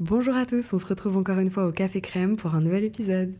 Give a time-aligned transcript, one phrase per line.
[0.00, 2.84] Bonjour à tous, on se retrouve encore une fois au Café Crème pour un nouvel
[2.84, 3.34] épisode.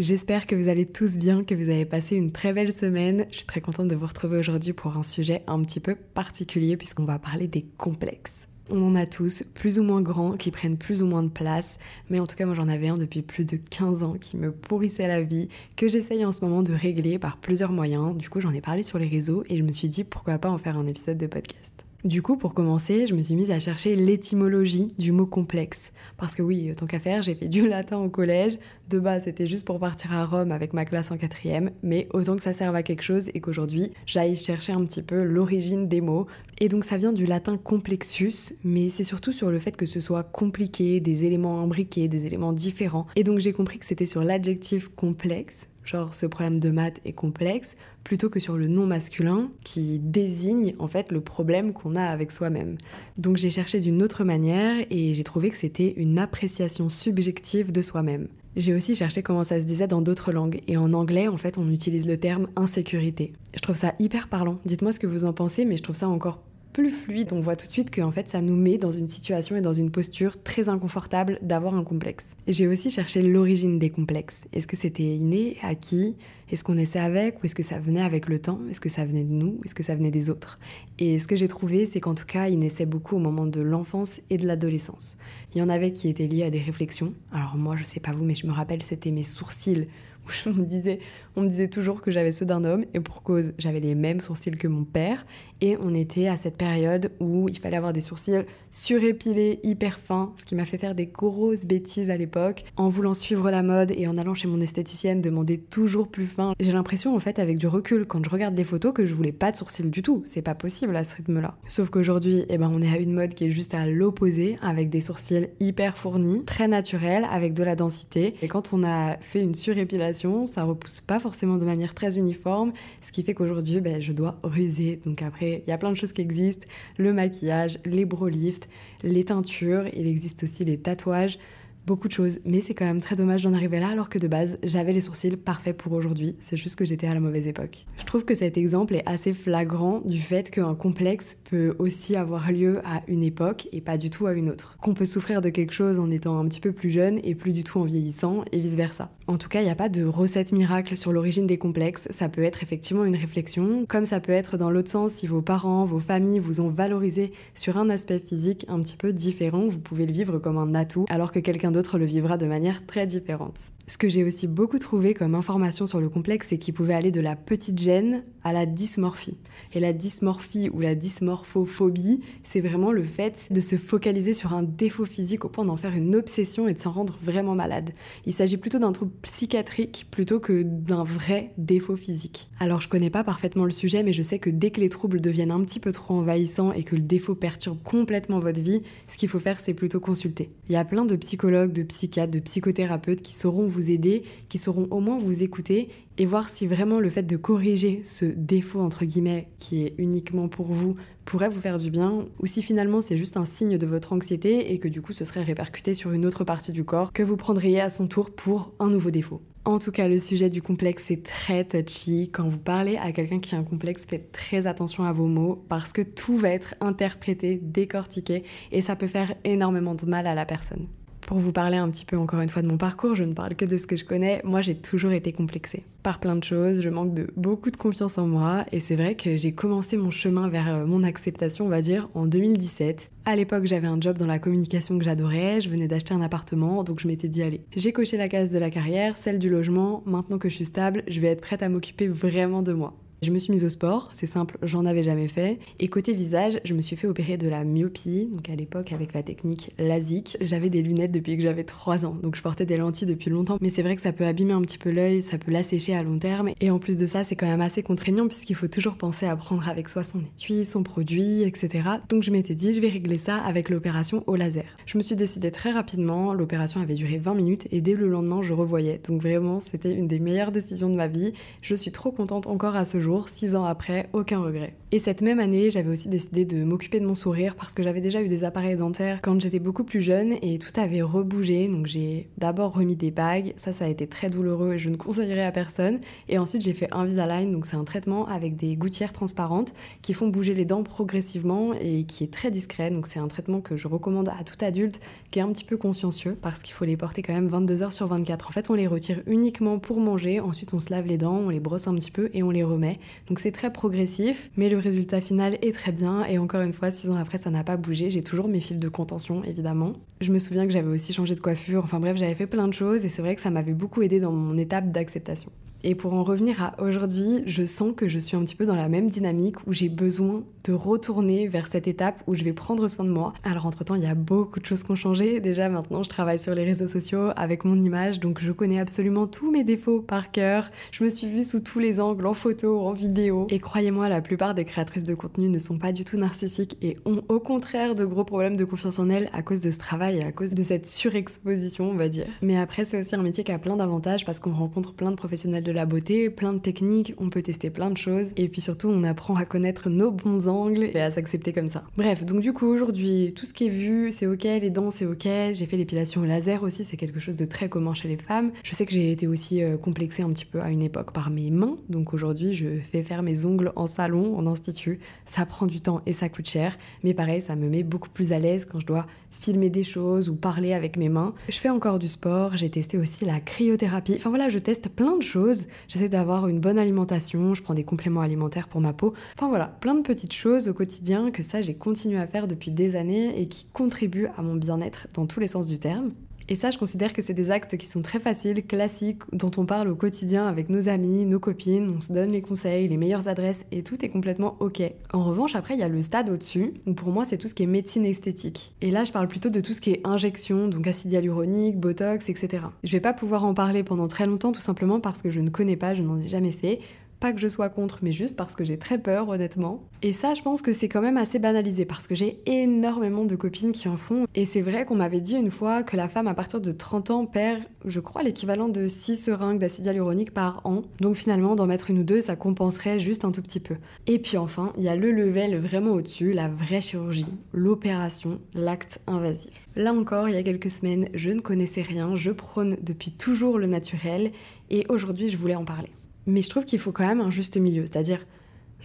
[0.00, 3.26] J'espère que vous allez tous bien, que vous avez passé une très belle semaine.
[3.30, 6.78] Je suis très contente de vous retrouver aujourd'hui pour un sujet un petit peu particulier
[6.78, 8.48] puisqu'on va parler des complexes.
[8.70, 11.78] On en a tous, plus ou moins grands, qui prennent plus ou moins de place,
[12.08, 14.52] mais en tout cas moi j'en avais un depuis plus de 15 ans qui me
[14.52, 18.16] pourrissait la vie, que j'essaye en ce moment de régler par plusieurs moyens.
[18.16, 20.48] Du coup j'en ai parlé sur les réseaux et je me suis dit pourquoi pas
[20.48, 21.84] en faire un épisode de podcast.
[22.04, 25.92] Du coup, pour commencer, je me suis mise à chercher l'étymologie du mot complexe.
[26.16, 28.56] Parce que oui, tant qu'à faire, j'ai fait du latin au collège.
[28.88, 31.72] De base, c'était juste pour partir à Rome avec ma classe en quatrième.
[31.82, 35.22] Mais autant que ça serve à quelque chose et qu'aujourd'hui, j'aille chercher un petit peu
[35.22, 36.26] l'origine des mots.
[36.58, 40.00] Et donc, ça vient du latin complexus, mais c'est surtout sur le fait que ce
[40.00, 43.08] soit compliqué, des éléments imbriqués, des éléments différents.
[43.14, 47.12] Et donc, j'ai compris que c'était sur l'adjectif complexe genre ce problème de maths est
[47.12, 52.04] complexe, plutôt que sur le nom masculin qui désigne en fait le problème qu'on a
[52.04, 52.76] avec soi-même.
[53.18, 57.82] Donc j'ai cherché d'une autre manière et j'ai trouvé que c'était une appréciation subjective de
[57.82, 58.28] soi-même.
[58.56, 61.56] J'ai aussi cherché comment ça se disait dans d'autres langues et en anglais en fait
[61.56, 63.32] on utilise le terme insécurité.
[63.54, 64.58] Je trouve ça hyper parlant.
[64.64, 67.56] Dites-moi ce que vous en pensez mais je trouve ça encore plus fluide, on voit
[67.56, 69.90] tout de suite que en fait ça nous met dans une situation et dans une
[69.90, 72.36] posture très inconfortable d'avoir un complexe.
[72.46, 74.46] J'ai aussi cherché l'origine des complexes.
[74.52, 76.16] Est-ce que c'était inné, acquis?
[76.50, 78.60] Est-ce qu'on essaie avec ou est-ce que ça venait avec le temps?
[78.68, 79.58] Est-ce que ça venait de nous?
[79.64, 80.58] Est-ce que ça venait des autres?
[80.98, 83.60] Et ce que j'ai trouvé, c'est qu'en tout cas, il naissait beaucoup au moment de
[83.60, 85.16] l'enfance et de l'adolescence.
[85.54, 87.14] Il y en avait qui étaient liés à des réflexions.
[87.32, 89.86] Alors moi, je sais pas vous, mais je me rappelle, c'était mes sourcils
[90.26, 90.98] où je me disais
[91.36, 94.20] on me disait toujours que j'avais ceux d'un homme et pour cause, j'avais les mêmes
[94.20, 95.24] sourcils que mon père
[95.60, 100.32] et on était à cette période où il fallait avoir des sourcils surépilés, hyper fins,
[100.36, 103.92] ce qui m'a fait faire des grosses bêtises à l'époque en voulant suivre la mode
[103.96, 106.54] et en allant chez mon esthéticienne demander toujours plus fin.
[106.60, 109.32] J'ai l'impression en fait avec du recul quand je regarde des photos que je voulais
[109.32, 111.56] pas de sourcils du tout, c'est pas possible à ce rythme-là.
[111.66, 114.88] Sauf qu'aujourd'hui, eh ben on est à une mode qui est juste à l'opposé avec
[114.88, 119.40] des sourcils hyper fournis, très naturels avec de la densité et quand on a fait
[119.40, 124.00] une surépilation, ça repousse pas forcément de manière très uniforme, ce qui fait qu'aujourd'hui, ben,
[124.00, 125.00] je dois ruser.
[125.04, 126.66] Donc après, il y a plein de choses qui existent,
[126.96, 128.68] le maquillage, les bro lifts,
[129.02, 131.38] les teintures, il existe aussi les tatouages
[131.86, 134.28] beaucoup de choses, mais c'est quand même très dommage d'en arriver là alors que de
[134.28, 137.86] base j'avais les sourcils parfaits pour aujourd'hui, c'est juste que j'étais à la mauvaise époque.
[137.98, 142.52] Je trouve que cet exemple est assez flagrant du fait qu'un complexe peut aussi avoir
[142.52, 144.76] lieu à une époque et pas du tout à une autre.
[144.80, 147.52] Qu'on peut souffrir de quelque chose en étant un petit peu plus jeune et plus
[147.52, 149.10] du tout en vieillissant et vice versa.
[149.26, 152.28] En tout cas, il n'y a pas de recette miracle sur l'origine des complexes, ça
[152.28, 155.84] peut être effectivement une réflexion, comme ça peut être dans l'autre sens si vos parents,
[155.84, 160.06] vos familles vous ont valorisé sur un aspect physique un petit peu différent, vous pouvez
[160.06, 163.60] le vivre comme un atout alors que quelqu'un d'autre le vivra de manière très différente.
[163.90, 167.10] Ce que j'ai aussi beaucoup trouvé comme information sur le complexe, c'est qu'il pouvait aller
[167.10, 169.36] de la petite gêne à la dysmorphie.
[169.74, 174.62] Et la dysmorphie ou la dysmorphophobie, c'est vraiment le fait de se focaliser sur un
[174.62, 177.90] défaut physique au point d'en faire une obsession et de s'en rendre vraiment malade.
[178.26, 182.48] Il s'agit plutôt d'un trouble psychiatrique plutôt que d'un vrai défaut physique.
[182.60, 185.20] Alors je connais pas parfaitement le sujet, mais je sais que dès que les troubles
[185.20, 189.18] deviennent un petit peu trop envahissants et que le défaut perturbe complètement votre vie, ce
[189.18, 190.52] qu'il faut faire, c'est plutôt consulter.
[190.68, 194.58] Il y a plein de psychologues, de psychiatres, de psychothérapeutes qui sauront vous aider, qui
[194.58, 198.80] sauront au moins vous écouter et voir si vraiment le fait de corriger ce défaut
[198.80, 203.00] entre guillemets qui est uniquement pour vous pourrait vous faire du bien ou si finalement
[203.00, 206.12] c'est juste un signe de votre anxiété et que du coup ce serait répercuté sur
[206.12, 209.40] une autre partie du corps que vous prendriez à son tour pour un nouveau défaut.
[209.66, 212.30] En tout cas, le sujet du complexe est très touchy.
[212.32, 215.62] Quand vous parlez à quelqu'un qui a un complexe, faites très attention à vos mots
[215.68, 218.42] parce que tout va être interprété, décortiqué
[218.72, 220.86] et ça peut faire énormément de mal à la personne.
[221.30, 223.54] Pour vous parler un petit peu encore une fois de mon parcours, je ne parle
[223.54, 224.40] que de ce que je connais.
[224.42, 226.80] Moi, j'ai toujours été complexée par plein de choses.
[226.80, 230.10] Je manque de beaucoup de confiance en moi et c'est vrai que j'ai commencé mon
[230.10, 233.12] chemin vers euh, mon acceptation, on va dire, en 2017.
[233.26, 235.60] À l'époque, j'avais un job dans la communication que j'adorais.
[235.60, 238.58] Je venais d'acheter un appartement, donc je m'étais dit allez, j'ai coché la case de
[238.58, 240.02] la carrière, celle du logement.
[240.06, 242.96] Maintenant que je suis stable, je vais être prête à m'occuper vraiment de moi.
[243.22, 245.58] Je me suis mise au sport, c'est simple, j'en avais jamais fait.
[245.78, 249.12] Et côté visage, je me suis fait opérer de la myopie, donc à l'époque avec
[249.12, 250.38] la technique LASIK.
[250.40, 253.58] J'avais des lunettes depuis que j'avais 3 ans, donc je portais des lentilles depuis longtemps.
[253.60, 256.02] Mais c'est vrai que ça peut abîmer un petit peu l'œil, ça peut l'assécher à
[256.02, 256.52] long terme.
[256.62, 259.36] Et en plus de ça, c'est quand même assez contraignant puisqu'il faut toujours penser à
[259.36, 261.90] prendre avec soi son étui, son produit, etc.
[262.08, 264.64] Donc je m'étais dit, je vais régler ça avec l'opération au laser.
[264.86, 268.40] Je me suis décidée très rapidement, l'opération avait duré 20 minutes et dès le lendemain,
[268.40, 268.98] je revoyais.
[269.06, 271.34] Donc vraiment, c'était une des meilleures décisions de ma vie.
[271.60, 274.74] Je suis trop contente encore à ce jour jour, six ans après, aucun regret.
[274.92, 278.00] Et cette même année, j'avais aussi décidé de m'occuper de mon sourire parce que j'avais
[278.00, 281.68] déjà eu des appareils dentaires quand j'étais beaucoup plus jeune et tout avait rebougé.
[281.68, 284.96] Donc j'ai d'abord remis des bagues, ça ça a été très douloureux et je ne
[284.96, 286.00] conseillerais à personne.
[286.28, 290.26] Et ensuite j'ai fait Invisalign, donc c'est un traitement avec des gouttières transparentes qui font
[290.26, 292.90] bouger les dents progressivement et qui est très discret.
[292.90, 295.76] Donc c'est un traitement que je recommande à tout adulte qui est un petit peu
[295.76, 298.48] consciencieux parce qu'il faut les porter quand même 22 heures sur 24.
[298.48, 301.48] En fait on les retire uniquement pour manger, ensuite on se lave les dents, on
[301.48, 302.98] les brosse un petit peu et on les remet.
[303.28, 306.90] Donc c'est très progressif, mais le résultat final est très bien et encore une fois,
[306.90, 308.10] six ans après, ça n'a pas bougé.
[308.10, 309.92] J'ai toujours mes fils de contention, évidemment.
[310.20, 311.82] Je me souviens que j'avais aussi changé de coiffure.
[311.84, 314.20] Enfin bref, j'avais fait plein de choses et c'est vrai que ça m'avait beaucoup aidé
[314.20, 315.50] dans mon étape d'acceptation.
[315.82, 318.76] Et pour en revenir à aujourd'hui, je sens que je suis un petit peu dans
[318.76, 322.86] la même dynamique où j'ai besoin de retourner vers cette étape où je vais prendre
[322.88, 323.32] soin de moi.
[323.44, 325.40] Alors entre-temps, il y a beaucoup de choses qui ont changé.
[325.40, 329.26] Déjà maintenant, je travaille sur les réseaux sociaux avec mon image, donc je connais absolument
[329.26, 330.70] tous mes défauts par cœur.
[330.92, 333.46] Je me suis vue sous tous les angles, en photo, en vidéo.
[333.50, 336.98] Et croyez-moi, la plupart des créatrices de contenu ne sont pas du tout narcissiques et
[337.06, 340.18] ont au contraire de gros problèmes de confiance en elles à cause de ce travail
[340.18, 342.26] et à cause de cette surexposition, on va dire.
[342.42, 345.16] Mais après, c'est aussi un métier qui a plein d'avantages parce qu'on rencontre plein de
[345.16, 348.60] professionnels de la beauté, plein de techniques, on peut tester plein de choses et puis
[348.60, 351.84] surtout on apprend à connaître nos bons angles et à s'accepter comme ça.
[351.96, 355.06] Bref, donc du coup aujourd'hui tout ce qui est vu c'est ok, les dents c'est
[355.06, 358.52] ok, j'ai fait l'épilation laser aussi, c'est quelque chose de très commun chez les femmes.
[358.64, 361.30] Je sais que j'ai été aussi euh, complexée un petit peu à une époque par
[361.30, 365.66] mes mains, donc aujourd'hui je fais faire mes ongles en salon, en institut, ça prend
[365.66, 368.64] du temps et ça coûte cher, mais pareil ça me met beaucoup plus à l'aise
[368.64, 371.34] quand je dois filmer des choses ou parler avec mes mains.
[371.48, 374.14] Je fais encore du sport, j'ai testé aussi la cryothérapie.
[374.16, 375.66] Enfin voilà, je teste plein de choses.
[375.88, 379.14] J'essaie d'avoir une bonne alimentation, je prends des compléments alimentaires pour ma peau.
[379.36, 382.70] Enfin voilà, plein de petites choses au quotidien que ça j'ai continué à faire depuis
[382.70, 386.12] des années et qui contribuent à mon bien-être dans tous les sens du terme.
[386.50, 389.66] Et ça, je considère que c'est des actes qui sont très faciles, classiques, dont on
[389.66, 393.28] parle au quotidien avec nos amis, nos copines, on se donne les conseils, les meilleures
[393.28, 394.82] adresses et tout est complètement ok.
[395.12, 397.54] En revanche, après, il y a le stade au-dessus, où pour moi, c'est tout ce
[397.54, 398.74] qui est médecine esthétique.
[398.80, 402.28] Et là, je parle plutôt de tout ce qui est injection, donc acide hyaluronique, botox,
[402.28, 402.64] etc.
[402.82, 405.50] Je vais pas pouvoir en parler pendant très longtemps, tout simplement parce que je ne
[405.50, 406.80] connais pas, je n'en ai jamais fait.
[407.20, 409.84] Pas que je sois contre, mais juste parce que j'ai très peur, honnêtement.
[410.00, 413.36] Et ça, je pense que c'est quand même assez banalisé parce que j'ai énormément de
[413.36, 414.26] copines qui en font.
[414.34, 417.10] Et c'est vrai qu'on m'avait dit une fois que la femme, à partir de 30
[417.10, 420.80] ans, perd, je crois, l'équivalent de 6 seringues d'acide hyaluronique par an.
[421.00, 423.76] Donc finalement, d'en mettre une ou deux, ça compenserait juste un tout petit peu.
[424.06, 429.02] Et puis enfin, il y a le level vraiment au-dessus, la vraie chirurgie, l'opération, l'acte
[429.06, 429.68] invasif.
[429.76, 433.58] Là encore, il y a quelques semaines, je ne connaissais rien, je prône depuis toujours
[433.58, 434.32] le naturel
[434.70, 435.90] et aujourd'hui, je voulais en parler.
[436.30, 438.24] Mais je trouve qu'il faut quand même un juste milieu, c'est-à-dire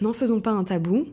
[0.01, 1.06] n'en faisons pas un tabou,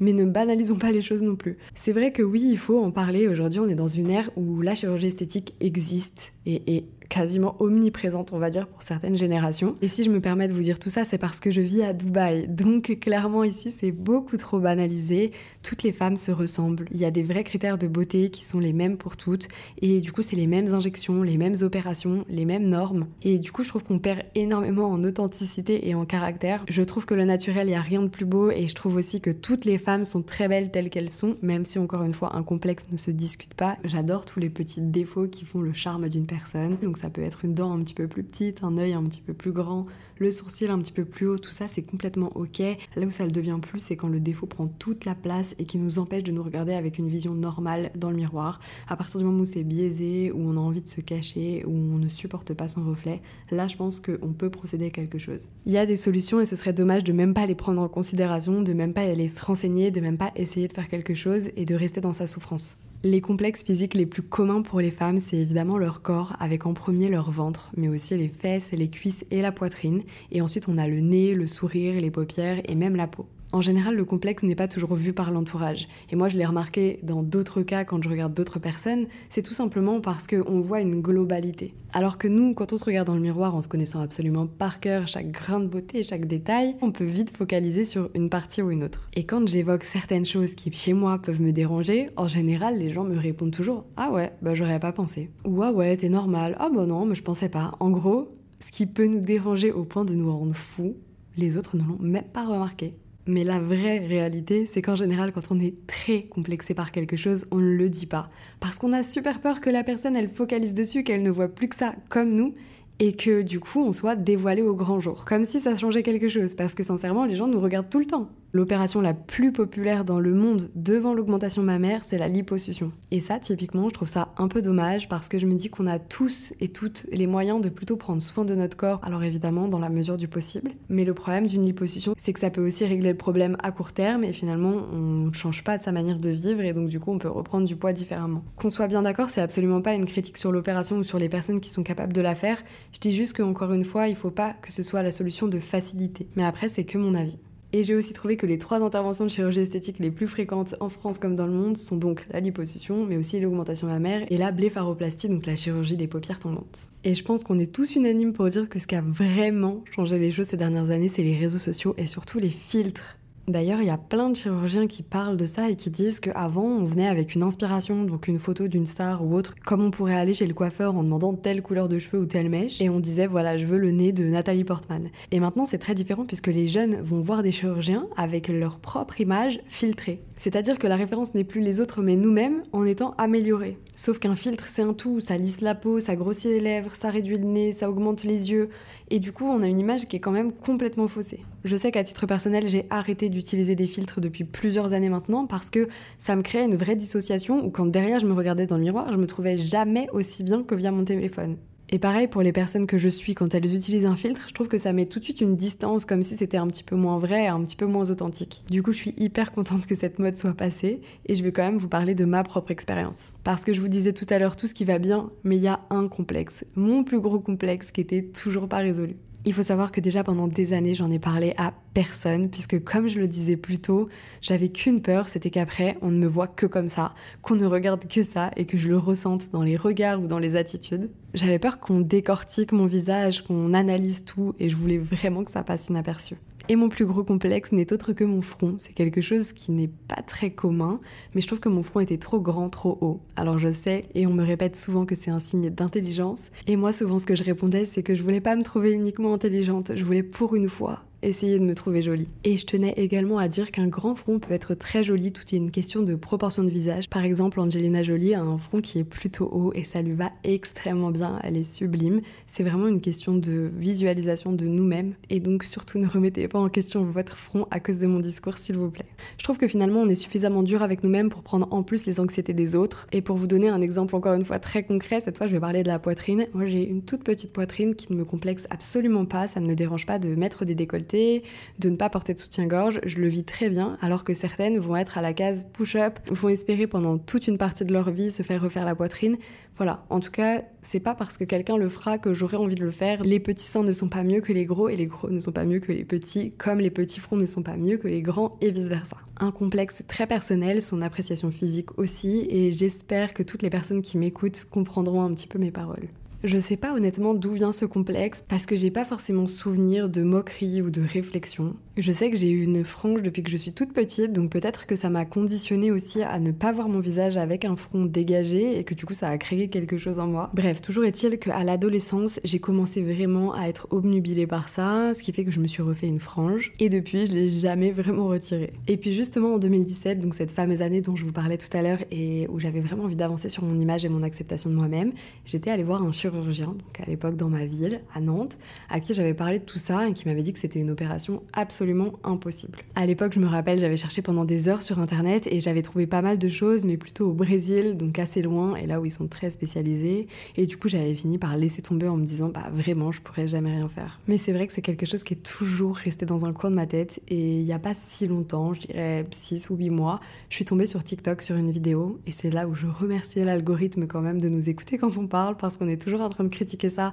[0.00, 1.56] mais ne banalisons pas les choses non plus.
[1.74, 3.28] C'est vrai que oui, il faut en parler.
[3.28, 8.32] Aujourd'hui, on est dans une ère où la chirurgie esthétique existe et est quasiment omniprésente,
[8.32, 9.76] on va dire, pour certaines générations.
[9.82, 11.82] Et si je me permets de vous dire tout ça, c'est parce que je vis
[11.82, 12.48] à Dubaï.
[12.48, 15.32] Donc clairement ici, c'est beaucoup trop banalisé.
[15.62, 16.88] Toutes les femmes se ressemblent.
[16.92, 19.48] Il y a des vrais critères de beauté qui sont les mêmes pour toutes.
[19.80, 23.06] Et du coup, c'est les mêmes injections, les mêmes opérations, les mêmes normes.
[23.22, 26.64] Et du coup, je trouve qu'on perd énormément en authenticité et en caractère.
[26.68, 28.50] Je trouve que le naturel, il n'y a rien de plus beau.
[28.50, 31.64] Et je trouve aussi que toutes les femmes sont très belles telles qu'elles sont, même
[31.64, 33.76] si encore une fois, un complexe ne se discute pas.
[33.84, 36.76] J'adore tous les petits défauts qui font le charme d'une personne.
[36.98, 39.34] Ça peut être une dent un petit peu plus petite, un œil un petit peu
[39.34, 39.86] plus grand,
[40.16, 42.58] le sourcil un petit peu plus haut, tout ça c'est complètement ok.
[42.58, 45.64] Là où ça le devient plus, c'est quand le défaut prend toute la place et
[45.64, 48.58] qui nous empêche de nous regarder avec une vision normale dans le miroir.
[48.88, 51.70] À partir du moment où c'est biaisé, où on a envie de se cacher, où
[51.70, 55.48] on ne supporte pas son reflet, là je pense qu'on peut procéder à quelque chose.
[55.66, 57.88] Il y a des solutions et ce serait dommage de même pas les prendre en
[57.88, 61.50] considération, de même pas aller se renseigner, de même pas essayer de faire quelque chose
[61.54, 62.76] et de rester dans sa souffrance.
[63.04, 66.74] Les complexes physiques les plus communs pour les femmes, c'est évidemment leur corps, avec en
[66.74, 70.02] premier leur ventre, mais aussi les fesses, les cuisses et la poitrine.
[70.32, 73.28] Et ensuite, on a le nez, le sourire, les paupières et même la peau.
[73.50, 75.88] En général, le complexe n'est pas toujours vu par l'entourage.
[76.10, 79.54] Et moi, je l'ai remarqué dans d'autres cas quand je regarde d'autres personnes, c'est tout
[79.54, 81.74] simplement parce qu'on voit une globalité.
[81.94, 84.80] Alors que nous, quand on se regarde dans le miroir en se connaissant absolument par
[84.80, 88.70] cœur chaque grain de beauté, chaque détail, on peut vite focaliser sur une partie ou
[88.70, 89.08] une autre.
[89.14, 93.04] Et quand j'évoque certaines choses qui, chez moi, peuvent me déranger, en général, les gens
[93.04, 95.30] me répondent toujours Ah ouais, bah j'aurais pas pensé.
[95.46, 96.54] Ou Ah ouais, t'es normal.
[96.58, 97.72] Ah bah non, mais je pensais pas.
[97.80, 98.28] En gros,
[98.60, 100.96] ce qui peut nous déranger au point de nous rendre fous,
[101.38, 102.94] les autres ne l'ont même pas remarqué.
[103.28, 107.44] Mais la vraie réalité, c'est qu'en général, quand on est très complexé par quelque chose,
[107.50, 108.30] on ne le dit pas.
[108.58, 111.68] Parce qu'on a super peur que la personne, elle focalise dessus, qu'elle ne voit plus
[111.68, 112.54] que ça comme nous,
[113.00, 115.26] et que du coup, on soit dévoilé au grand jour.
[115.26, 118.06] Comme si ça changeait quelque chose, parce que sincèrement, les gens nous regardent tout le
[118.06, 118.30] temps.
[118.52, 122.92] L'opération la plus populaire dans le monde devant l'augmentation mammaire, c'est la liposuction.
[123.10, 125.86] Et ça, typiquement, je trouve ça un peu dommage parce que je me dis qu'on
[125.86, 129.68] a tous et toutes les moyens de plutôt prendre soin de notre corps, alors évidemment
[129.68, 130.70] dans la mesure du possible.
[130.88, 133.92] Mais le problème d'une liposuction, c'est que ça peut aussi régler le problème à court
[133.92, 137.00] terme et finalement on ne change pas de sa manière de vivre et donc du
[137.00, 138.42] coup on peut reprendre du poids différemment.
[138.56, 141.60] Qu'on soit bien d'accord, c'est absolument pas une critique sur l'opération ou sur les personnes
[141.60, 142.62] qui sont capables de la faire.
[142.92, 145.58] Je dis juste qu'encore une fois, il faut pas que ce soit la solution de
[145.58, 146.28] facilité.
[146.36, 147.38] Mais après, c'est que mon avis.
[147.74, 150.88] Et j'ai aussi trouvé que les trois interventions de chirurgie esthétique les plus fréquentes en
[150.88, 154.52] France comme dans le monde sont donc la liposuction, mais aussi l'augmentation mammaire et la
[154.52, 156.88] blépharoplastie, donc la chirurgie des paupières tombantes.
[157.04, 160.18] Et je pense qu'on est tous unanimes pour dire que ce qui a vraiment changé
[160.18, 163.18] les choses ces dernières années, c'est les réseaux sociaux et surtout les filtres
[163.48, 166.66] D'ailleurs, il y a plein de chirurgiens qui parlent de ça et qui disent qu'avant,
[166.66, 170.16] on venait avec une inspiration, donc une photo d'une star ou autre, comme on pourrait
[170.16, 173.00] aller chez le coiffeur en demandant telle couleur de cheveux ou telle mèche, et on
[173.00, 175.08] disait voilà, je veux le nez de Nathalie Portman.
[175.32, 179.18] Et maintenant, c'est très différent puisque les jeunes vont voir des chirurgiens avec leur propre
[179.18, 180.20] image filtrée.
[180.36, 183.78] C'est-à-dire que la référence n'est plus les autres mais nous-mêmes en étant améliorés.
[183.96, 187.10] Sauf qu'un filtre, c'est un tout, ça lisse la peau, ça grossit les lèvres, ça
[187.10, 188.68] réduit le nez, ça augmente les yeux,
[189.10, 191.40] et du coup, on a une image qui est quand même complètement faussée.
[191.64, 195.70] Je sais qu'à titre personnel, j'ai arrêté d'utiliser des filtres depuis plusieurs années maintenant parce
[195.70, 195.88] que
[196.18, 199.12] ça me créait une vraie dissociation où quand derrière je me regardais dans le miroir,
[199.12, 201.56] je me trouvais jamais aussi bien que via mon téléphone.
[201.90, 204.68] Et pareil pour les personnes que je suis, quand elles utilisent un filtre, je trouve
[204.68, 207.18] que ça met tout de suite une distance, comme si c'était un petit peu moins
[207.18, 208.62] vrai, un petit peu moins authentique.
[208.70, 211.62] Du coup, je suis hyper contente que cette mode soit passée, et je vais quand
[211.62, 213.32] même vous parler de ma propre expérience.
[213.42, 215.62] Parce que je vous disais tout à l'heure tout ce qui va bien, mais il
[215.62, 219.16] y a un complexe, mon plus gros complexe qui était toujours pas résolu.
[219.44, 223.08] Il faut savoir que déjà pendant des années, j'en ai parlé à personne, puisque comme
[223.08, 224.08] je le disais plus tôt,
[224.42, 228.06] j'avais qu'une peur, c'était qu'après, on ne me voit que comme ça, qu'on ne regarde
[228.08, 231.10] que ça et que je le ressente dans les regards ou dans les attitudes.
[231.34, 235.62] J'avais peur qu'on décortique mon visage, qu'on analyse tout, et je voulais vraiment que ça
[235.62, 236.36] passe inaperçu.
[236.70, 238.74] Et mon plus gros complexe n'est autre que mon front.
[238.76, 241.00] C'est quelque chose qui n'est pas très commun,
[241.34, 243.20] mais je trouve que mon front était trop grand, trop haut.
[243.36, 246.50] Alors je sais, et on me répète souvent que c'est un signe d'intelligence.
[246.66, 249.32] Et moi, souvent, ce que je répondais, c'est que je voulais pas me trouver uniquement
[249.32, 249.92] intelligente.
[249.94, 252.28] Je voulais pour une fois essayer de me trouver jolie.
[252.44, 255.56] Et je tenais également à dire qu'un grand front peut être très joli, tout est
[255.56, 257.08] une question de proportion de visage.
[257.08, 260.30] Par exemple, Angelina Jolie a un front qui est plutôt haut et ça lui va
[260.44, 262.20] extrêmement bien, elle est sublime.
[262.46, 266.68] C'est vraiment une question de visualisation de nous-mêmes et donc surtout ne remettez pas en
[266.68, 269.06] question votre front à cause de mon discours s'il vous plaît.
[269.38, 272.20] Je trouve que finalement on est suffisamment dur avec nous-mêmes pour prendre en plus les
[272.20, 275.38] anxiétés des autres et pour vous donner un exemple encore une fois très concret, cette
[275.38, 276.46] fois je vais parler de la poitrine.
[276.54, 279.74] Moi j'ai une toute petite poitrine qui ne me complexe absolument pas, ça ne me
[279.74, 283.44] dérange pas de mettre des décolletés de ne pas porter de soutien-gorge, je le vis
[283.44, 287.48] très bien, alors que certaines vont être à la case push-up, vont espérer pendant toute
[287.48, 289.36] une partie de leur vie se faire refaire la poitrine.
[289.76, 292.84] Voilà, en tout cas, c'est pas parce que quelqu'un le fera que j'aurais envie de
[292.84, 293.22] le faire.
[293.22, 295.52] Les petits seins ne sont pas mieux que les gros et les gros ne sont
[295.52, 298.20] pas mieux que les petits, comme les petits fronts ne sont pas mieux que les
[298.20, 299.16] grands et vice-versa.
[299.38, 304.18] Un complexe très personnel, son appréciation physique aussi, et j'espère que toutes les personnes qui
[304.18, 306.08] m'écoutent comprendront un petit peu mes paroles.
[306.44, 310.22] Je sais pas honnêtement d'où vient ce complexe parce que j'ai pas forcément souvenir de
[310.22, 311.74] moquerie ou de réflexion.
[311.96, 314.86] Je sais que j'ai eu une frange depuis que je suis toute petite, donc peut-être
[314.86, 318.78] que ça m'a conditionné aussi à ne pas voir mon visage avec un front dégagé
[318.78, 320.52] et que du coup ça a créé quelque chose en moi.
[320.54, 325.32] Bref, toujours est-il qu'à l'adolescence, j'ai commencé vraiment à être obnubilée par ça, ce qui
[325.32, 328.74] fait que je me suis refait une frange et depuis je l'ai jamais vraiment retirée.
[328.86, 331.82] Et puis justement en 2017, donc cette fameuse année dont je vous parlais tout à
[331.82, 335.10] l'heure et où j'avais vraiment envie d'avancer sur mon image et mon acceptation de moi-même,
[335.44, 338.58] j'étais allée voir un chirurgien, donc à l'époque dans ma ville, à Nantes,
[338.88, 341.42] à qui j'avais parlé de tout ça et qui m'avait dit que c'était une opération
[341.52, 342.78] absolument impossible.
[342.94, 346.06] À l'époque, je me rappelle, j'avais cherché pendant des heures sur internet et j'avais trouvé
[346.06, 349.10] pas mal de choses, mais plutôt au Brésil, donc assez loin, et là où ils
[349.10, 350.28] sont très spécialisés.
[350.56, 353.48] Et du coup, j'avais fini par laisser tomber en me disant, bah vraiment, je pourrais
[353.48, 354.20] jamais rien faire.
[354.28, 356.76] Mais c'est vrai que c'est quelque chose qui est toujours resté dans un coin de
[356.76, 357.20] ma tête.
[357.28, 360.20] Et il n'y a pas si longtemps, je dirais 6 ou 8 mois,
[360.50, 364.06] je suis tombée sur TikTok sur une vidéo, et c'est là où je remerciais l'algorithme
[364.06, 366.48] quand même de nous écouter quand on parle, parce qu'on est toujours en train de
[366.48, 367.12] critiquer ça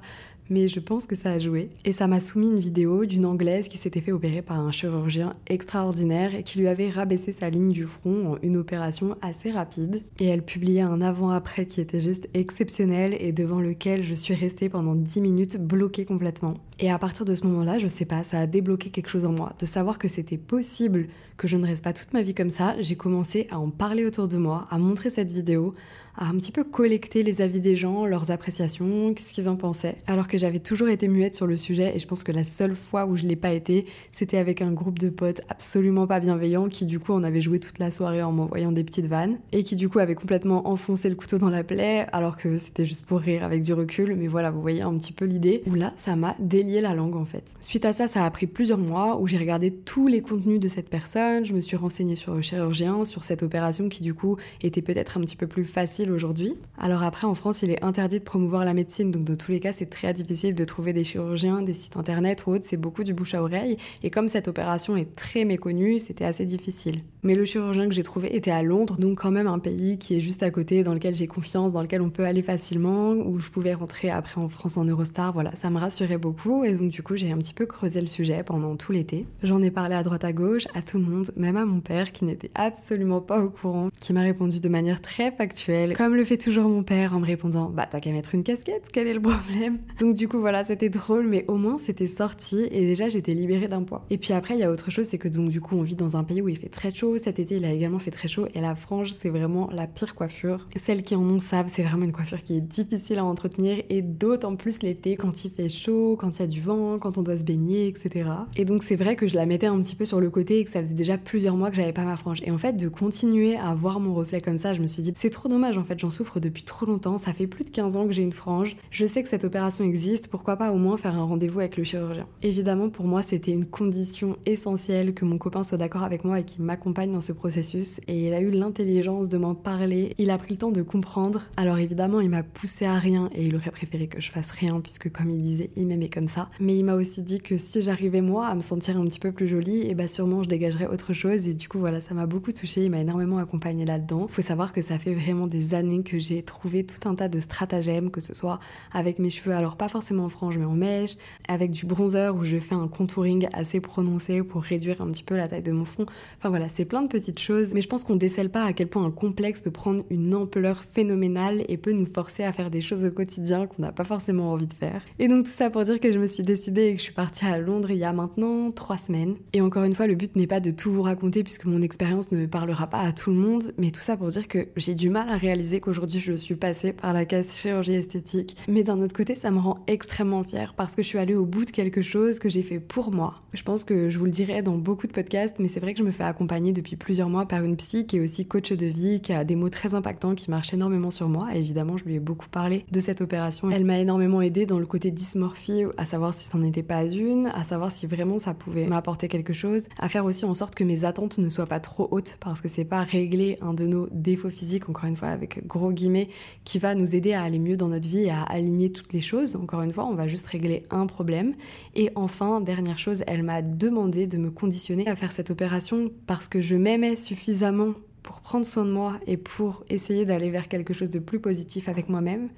[0.50, 1.70] mais je pense que ça a joué.
[1.84, 5.32] Et ça m'a soumis une vidéo d'une Anglaise qui s'était fait opérer par un chirurgien
[5.48, 10.02] extraordinaire et qui lui avait rabaissé sa ligne du front en une opération assez rapide.
[10.20, 14.68] Et elle publiait un avant-après qui était juste exceptionnel et devant lequel je suis restée
[14.68, 16.54] pendant 10 minutes bloquée complètement.
[16.78, 19.32] Et à partir de ce moment-là, je sais pas, ça a débloqué quelque chose en
[19.32, 19.54] moi.
[19.58, 22.76] De savoir que c'était possible que je ne reste pas toute ma vie comme ça,
[22.80, 25.74] j'ai commencé à en parler autour de moi, à montrer cette vidéo,
[26.16, 29.96] à un petit peu collecter les avis des gens, leurs appréciations, ce qu'ils en pensaient.
[30.06, 32.74] Alors que j'avais toujours été muette sur le sujet et je pense que la seule
[32.74, 36.68] fois où je l'ai pas été, c'était avec un groupe de potes absolument pas bienveillants
[36.68, 39.62] qui du coup on avait joué toute la soirée en m'envoyant des petites vannes et
[39.62, 43.06] qui du coup avaient complètement enfoncé le couteau dans la plaie alors que c'était juste
[43.06, 44.14] pour rire avec du recul.
[44.16, 47.16] Mais voilà, vous voyez un petit peu l'idée où là ça m'a délié la langue
[47.16, 47.54] en fait.
[47.60, 50.68] Suite à ça, ça a pris plusieurs mois où j'ai regardé tous les contenus de
[50.68, 54.36] cette personne, je me suis renseignée sur le chirurgien, sur cette opération qui du coup
[54.62, 56.54] était peut-être un petit peu plus facile aujourd'hui.
[56.78, 59.60] Alors après en France, il est interdit de promouvoir la médecine, donc dans tous les
[59.60, 63.04] cas, c'est très difficile de trouver des chirurgiens, des sites internet ou autres, c'est beaucoup
[63.04, 63.76] du bouche à oreille.
[64.02, 67.00] Et comme cette opération est très méconnue, c'était assez difficile.
[67.22, 70.16] Mais le chirurgien que j'ai trouvé était à Londres, donc quand même un pays qui
[70.16, 73.38] est juste à côté, dans lequel j'ai confiance, dans lequel on peut aller facilement, où
[73.38, 75.32] je pouvais rentrer après en France en Eurostar.
[75.32, 76.64] Voilà, ça me rassurait beaucoup.
[76.64, 79.26] Et donc du coup, j'ai un petit peu creusé le sujet pendant tout l'été.
[79.42, 82.12] J'en ai parlé à droite à gauche, à tout le monde, même à mon père
[82.12, 86.24] qui n'était absolument pas au courant, qui m'a répondu de manière très factuelle, comme le
[86.26, 89.14] fait toujours mon père en me répondant Bah t'as qu'à mettre une casquette, quel est
[89.14, 89.78] le problème?
[89.98, 93.66] Donc du coup voilà, c'était drôle, mais au moins c'était sorti et déjà j'étais libérée
[93.66, 94.04] d'un poids.
[94.10, 95.94] Et puis après, il y a autre chose, c'est que donc du coup on vit
[95.94, 97.16] dans un pays où il fait très chaud.
[97.16, 100.14] Cet été, il a également fait très chaud et la frange, c'est vraiment la pire
[100.14, 100.68] coiffure.
[100.76, 104.02] Celles qui en ont savent, c'est vraiment une coiffure qui est difficile à entretenir et
[104.02, 107.22] d'autant plus l'été quand il fait chaud, quand il y a du vent, quand on
[107.22, 108.28] doit se baigner, etc.
[108.56, 110.64] Et donc c'est vrai que je la mettais un petit peu sur le côté et
[110.64, 112.42] que ça faisait déjà plusieurs mois que j'avais pas ma frange.
[112.44, 115.14] Et en fait, de continuer à voir mon reflet comme ça, je me suis dit,
[115.16, 118.06] c'est trop dommage fait, j'en souffre depuis trop longtemps, ça fait plus de 15 ans
[118.06, 121.16] que j'ai une frange, je sais que cette opération existe, pourquoi pas au moins faire
[121.16, 122.26] un rendez-vous avec le chirurgien.
[122.42, 126.44] Évidemment, pour moi, c'était une condition essentielle que mon copain soit d'accord avec moi et
[126.44, 128.00] qu'il m'accompagne dans ce processus.
[128.08, 131.42] Et il a eu l'intelligence de m'en parler, il a pris le temps de comprendre.
[131.56, 134.80] Alors évidemment, il m'a poussé à rien et il aurait préféré que je fasse rien
[134.80, 136.50] puisque comme il disait, il m'aimait comme ça.
[136.60, 139.32] Mais il m'a aussi dit que si j'arrivais moi à me sentir un petit peu
[139.32, 141.48] plus jolie, et bah sûrement je dégagerais autre chose.
[141.48, 144.26] Et du coup, voilà, ça m'a beaucoup touchée, il m'a énormément accompagnée là-dedans.
[144.28, 148.10] Faut savoir que ça fait vraiment des que j'ai trouvé tout un tas de stratagèmes,
[148.10, 148.58] que ce soit
[148.92, 151.16] avec mes cheveux, alors pas forcément en frange, mais en mèche,
[151.48, 155.36] avec du bronzer où je fais un contouring assez prononcé pour réduire un petit peu
[155.36, 156.06] la taille de mon front.
[156.38, 158.88] Enfin voilà, c'est plein de petites choses, mais je pense qu'on décèle pas à quel
[158.88, 162.80] point un complexe peut prendre une ampleur phénoménale et peut nous forcer à faire des
[162.80, 165.02] choses au quotidien qu'on n'a pas forcément envie de faire.
[165.18, 167.12] Et donc tout ça pour dire que je me suis décidée et que je suis
[167.12, 169.36] partie à Londres il y a maintenant trois semaines.
[169.52, 172.32] Et encore une fois, le but n'est pas de tout vous raconter puisque mon expérience
[172.32, 175.10] ne parlera pas à tout le monde, mais tout ça pour dire que j'ai du
[175.10, 178.56] mal à réaliser qu'aujourd'hui je suis passée par la case chirurgie esthétique.
[178.68, 181.44] Mais d'un autre côté, ça me rend extrêmement fière parce que je suis allée au
[181.44, 183.42] bout de quelque chose que j'ai fait pour moi.
[183.52, 185.98] Je pense que je vous le dirai dans beaucoup de podcasts, mais c'est vrai que
[185.98, 188.86] je me fais accompagner depuis plusieurs mois par une psy qui est aussi coach de
[188.86, 191.48] vie, qui a des mots très impactants, qui marchent énormément sur moi.
[191.54, 193.70] Évidemment, je lui ai beaucoup parlé de cette opération.
[193.70, 197.46] Elle m'a énormément aidée dans le côté dysmorphie, à savoir si c'en était pas une,
[197.54, 200.84] à savoir si vraiment ça pouvait m'apporter quelque chose, à faire aussi en sorte que
[200.84, 204.08] mes attentes ne soient pas trop hautes, parce que c'est pas régler un de nos
[204.10, 206.28] défauts physiques, encore une fois avec gros guillemets,
[206.64, 209.20] qui va nous aider à aller mieux dans notre vie et à aligner toutes les
[209.20, 209.56] choses.
[209.56, 211.54] Encore une fois, on va juste régler un problème.
[211.94, 216.48] Et enfin, dernière chose, elle m'a demandé de me conditionner à faire cette opération parce
[216.48, 220.92] que je m'aimais suffisamment pour prendre soin de moi et pour essayer d'aller vers quelque
[220.92, 222.48] chose de plus positif avec moi-même.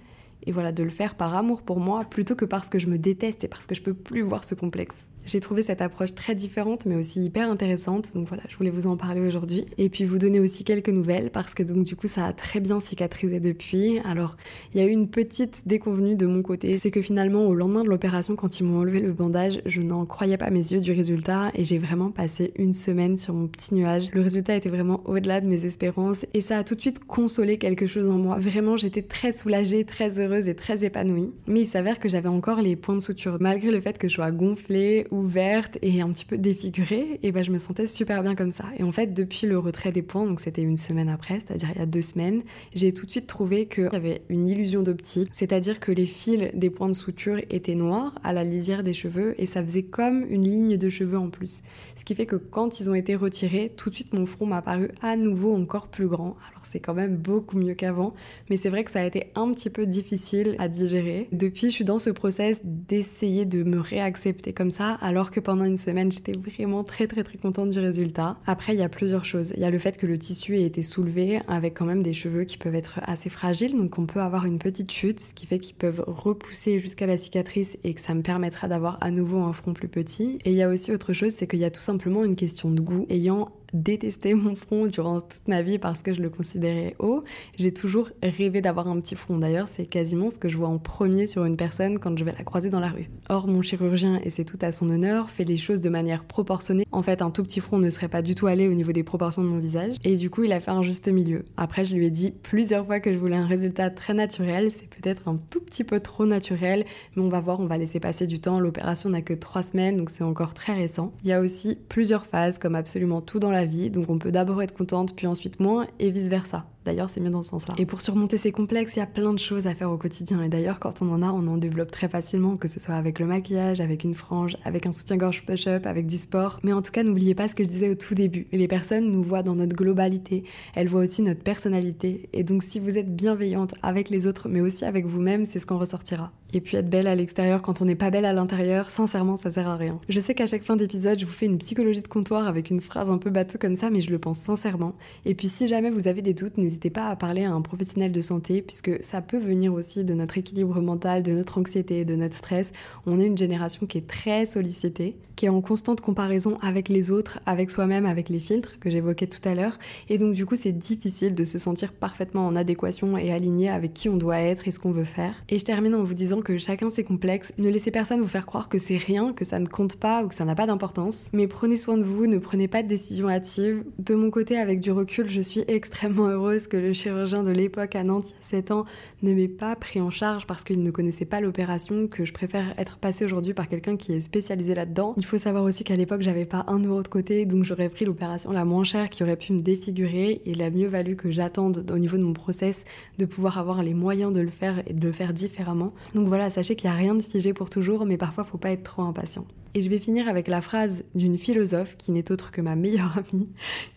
[0.47, 2.99] Et voilà, de le faire par amour pour moi plutôt que parce que je me
[2.99, 5.07] déteste et parce que je peux plus voir ce complexe.
[5.29, 8.15] J'ai trouvé cette approche très différente mais aussi hyper intéressante.
[8.15, 9.67] Donc voilà, je voulais vous en parler aujourd'hui.
[9.77, 12.61] Et puis vous donner aussi quelques nouvelles parce que donc du coup ça a très
[12.61, 13.99] bien cicatrisé depuis.
[14.07, 14.39] Alors
[14.73, 16.73] il y a eu une petite déconvenue de mon côté.
[16.79, 20.07] C'est que finalement au lendemain de l'opération quand ils m'ont enlevé le bandage, je n'en
[20.07, 23.75] croyais pas mes yeux du résultat et j'ai vraiment passé une semaine sur mon petit
[23.75, 24.09] nuage.
[24.15, 27.59] Le résultat était vraiment au-delà de mes espérances et ça a tout de suite consolé
[27.59, 28.39] quelque chose en moi.
[28.39, 31.33] Vraiment j'étais très soulagée, très heureuse et très épanouie.
[31.47, 34.15] Mais il s'avère que j'avais encore les points de suture malgré le fait que je
[34.15, 38.35] sois gonflée ouverte et un petit peu défigurée, et ben je me sentais super bien
[38.35, 38.65] comme ça.
[38.79, 41.79] Et en fait, depuis le retrait des points, donc c'était une semaine après, c'est-à-dire il
[41.79, 42.43] y a deux semaines,
[42.75, 46.51] j'ai tout de suite trouvé qu'il y avait une illusion d'optique, c'est-à-dire que les fils
[46.55, 50.25] des points de suture étaient noirs à la lisière des cheveux et ça faisait comme
[50.29, 51.63] une ligne de cheveux en plus.
[51.97, 54.63] Ce qui fait que quand ils ont été retirés, tout de suite mon front m'a
[54.63, 56.37] paru à nouveau encore plus grand.
[56.51, 58.15] Alors c'est quand même beaucoup mieux qu'avant,
[58.51, 61.29] mais c'est vrai que ça a été un petit peu difficile à digérer.
[61.33, 65.65] Depuis, je suis dans ce process d'essayer de me réaccepter comme ça alors que pendant
[65.65, 68.37] une semaine, j'étais vraiment très très très contente du résultat.
[68.47, 69.55] Après, il y a plusieurs choses.
[69.57, 72.13] Il y a le fait que le tissu ait été soulevé avec quand même des
[72.13, 75.47] cheveux qui peuvent être assez fragiles, donc on peut avoir une petite chute, ce qui
[75.47, 79.39] fait qu'ils peuvent repousser jusqu'à la cicatrice et que ça me permettra d'avoir à nouveau
[79.39, 80.41] un front plus petit.
[80.45, 82.71] Et il y a aussi autre chose, c'est qu'il y a tout simplement une question
[82.71, 83.07] de goût.
[83.09, 87.25] Ayant détesté mon front durant toute ma vie parce que je le considérais haut.
[87.57, 89.39] J'ai toujours rêvé d'avoir un petit front.
[89.39, 92.33] D'ailleurs, c'est quasiment ce que je vois en premier sur une personne quand je vais
[92.37, 93.11] la croiser dans la rue.
[93.29, 96.85] Or, mon chirurgien, et c'est tout à son honneur, fait les choses de manière proportionnée.
[96.93, 99.03] En fait, un tout petit front ne serait pas du tout allé au niveau des
[99.03, 99.97] proportions de mon visage.
[100.05, 101.45] Et du coup, il a fait un juste milieu.
[101.57, 104.71] Après, je lui ai dit plusieurs fois que je voulais un résultat très naturel.
[104.71, 106.85] C'est peut-être un tout petit peu trop naturel,
[107.17, 108.61] mais on va voir, on va laisser passer du temps.
[108.61, 111.13] L'opération n'a que trois semaines, donc c'est encore très récent.
[111.23, 114.33] Il y a aussi plusieurs phases, comme absolument tout dans la vie, donc on peut
[114.33, 116.67] d'abord être contente, puis ensuite moins, et vice-versa.
[116.85, 117.75] D'ailleurs, c'est mieux dans ce sens-là.
[117.79, 120.43] Et pour surmonter ces complexes, il y a plein de choses à faire au quotidien.
[120.43, 123.19] Et d'ailleurs, quand on en a, on en développe très facilement, que ce soit avec
[123.19, 126.61] le maquillage, avec une frange, avec un soutien-gorge push-up, avec du sport.
[126.63, 128.47] Mais en tout cas, n'oubliez pas ce que je disais au tout début.
[128.53, 130.45] Les personnes nous voient dans notre globalité.
[130.75, 132.29] Elles voient aussi notre personnalité.
[132.33, 135.67] Et donc, si vous êtes bienveillante avec les autres, mais aussi avec vous-même, c'est ce
[135.67, 136.33] qu'on ressortira.
[136.55, 139.51] Et puis être belle à l'extérieur quand on n'est pas belle à l'intérieur, sincèrement, ça
[139.51, 140.01] sert à rien.
[140.09, 142.81] Je sais qu'à chaque fin d'épisode, je vous fais une psychologie de comptoir avec une
[142.81, 144.95] phrase un peu bateau comme ça, mais je le pense sincèrement.
[145.27, 148.13] Et puis si jamais vous avez des doutes, n'hésitez pas à parler à un professionnel
[148.13, 152.15] de santé, puisque ça peut venir aussi de notre équilibre mental, de notre anxiété, de
[152.15, 152.73] notre stress.
[153.07, 157.11] On est une génération qui est très sollicitée, qui est en constante comparaison avec les
[157.11, 159.79] autres, avec soi-même, avec les filtres que j'évoquais tout à l'heure.
[160.11, 163.95] Et donc du coup, c'est difficile de se sentir parfaitement en adéquation et aligné avec
[163.95, 165.33] qui on doit être et ce qu'on veut faire.
[165.49, 167.55] Et je termine en vous disant que chacun ses complexes.
[167.57, 170.29] Ne laissez personne vous faire croire que c'est rien, que ça ne compte pas ou
[170.29, 171.31] que ça n'a pas d'importance.
[171.33, 173.85] Mais prenez soin de vous, ne prenez pas de décisions hâtives.
[173.99, 177.95] De mon côté, avec du recul, je suis extrêmement heureuse que le chirurgien de l'époque
[177.95, 178.85] à Nantes, il y a 7 ans,
[179.23, 182.75] ne m'ait pas pris en charge parce qu'il ne connaissait pas l'opération, que je préfère
[182.79, 185.15] être passée aujourd'hui par quelqu'un qui est spécialisé là-dedans.
[185.17, 188.05] Il faut savoir aussi qu'à l'époque, j'avais pas un euro de côté, donc j'aurais pris
[188.05, 190.41] l'opération la moins chère qui aurait pu me défigurer.
[190.45, 192.85] Et il a mieux valu que j'attende au niveau de mon process
[193.19, 195.93] de pouvoir avoir les moyens de le faire et de le faire différemment.
[196.15, 198.71] Donc voilà, sachez qu'il n'y a rien de figé pour toujours, mais parfois faut pas
[198.71, 199.47] être trop impatient.
[199.79, 203.17] Et je vais finir avec la phrase d'une philosophe qui n'est autre que ma meilleure
[203.33, 203.49] amie,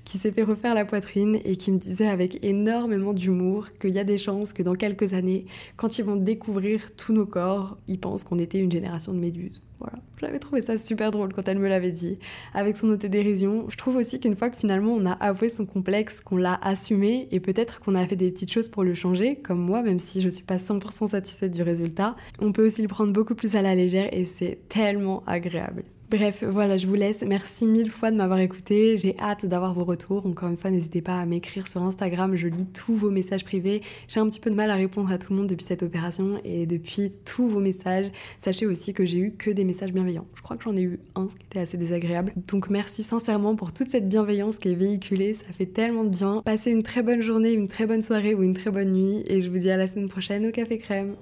[0.06, 3.98] qui s'est fait refaire la poitrine et qui me disait avec énormément d'humour qu'il y
[3.98, 8.00] a des chances que dans quelques années, quand ils vont découvrir tous nos corps, ils
[8.00, 9.64] pensent qu'on était une génération de méduses.
[9.82, 10.00] Voilà.
[10.20, 12.20] J'avais trouvé ça super drôle quand elle me l'avait dit,
[12.54, 13.66] avec son dérision.
[13.70, 17.28] Je trouve aussi qu'une fois que finalement on a avoué son complexe, qu'on l'a assumé,
[17.32, 20.22] et peut-être qu'on a fait des petites choses pour le changer, comme moi, même si
[20.22, 23.62] je suis pas 100% satisfaite du résultat, on peut aussi le prendre beaucoup plus à
[23.62, 25.84] la légère et c'est tellement agréable.
[26.12, 27.24] Bref, voilà, je vous laisse.
[27.26, 28.98] Merci mille fois de m'avoir écouté.
[28.98, 30.26] J'ai hâte d'avoir vos retours.
[30.26, 32.36] Encore une fois, n'hésitez pas à m'écrire sur Instagram.
[32.36, 33.82] Je lis tous vos messages privés.
[34.10, 36.38] J'ai un petit peu de mal à répondre à tout le monde depuis cette opération
[36.44, 38.12] et depuis tous vos messages.
[38.40, 40.28] Sachez aussi que j'ai eu que des messages bienveillants.
[40.36, 42.34] Je crois que j'en ai eu un qui était assez désagréable.
[42.50, 45.34] Donc merci sincèrement pour toute cette bienveillance qui est véhiculée.
[45.34, 46.42] Ça fait tellement de bien.
[46.44, 49.24] Passez une très bonne journée, une très bonne soirée ou une très bonne nuit.
[49.28, 51.16] Et je vous dis à la semaine prochaine au Café Crème.